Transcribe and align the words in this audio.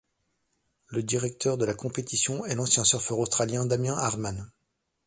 Le 0.87 1.03
Directeur 1.03 1.59
de 1.59 1.65
la 1.65 1.75
compétition 1.75 2.43
est 2.45 2.55
l'ancien 2.55 2.83
surfeur 2.83 3.19
australien 3.19 3.67
Damien 3.67 3.93
Hardman. 3.95 4.51